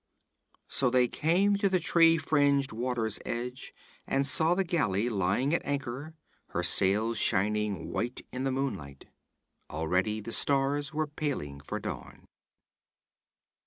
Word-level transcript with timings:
_'So 0.67 0.89
they 0.89 1.07
came 1.07 1.57
to 1.57 1.69
the 1.69 1.79
tree 1.79 2.17
fringed 2.17 2.71
water's 2.71 3.19
edge 3.23 3.71
and 4.07 4.25
saw 4.25 4.55
the 4.55 4.63
galley 4.63 5.09
lying 5.09 5.53
at 5.53 5.63
anchor, 5.63 6.15
her 6.47 6.63
sail 6.63 7.13
shining 7.13 7.91
white 7.91 8.25
in 8.31 8.43
the 8.43 8.51
moonlight. 8.51 9.05
Already 9.69 10.19
the 10.19 10.31
stars 10.31 10.91
were 10.91 11.05
paling 11.05 11.59
for 11.59 11.79
dawn. 11.79 12.25